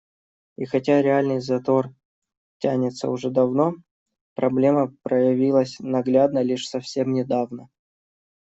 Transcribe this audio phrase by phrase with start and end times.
[0.57, 1.93] И хотя реальный затор
[2.57, 3.75] тянется уже давно,
[4.33, 7.69] проблема проявилась наглядно лишь совсем недавно.